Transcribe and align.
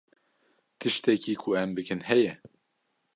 Tiştekî 0.79 1.33
ku 1.41 1.49
em 1.61 1.69
bikin 1.75 2.01
heye? 2.09 2.33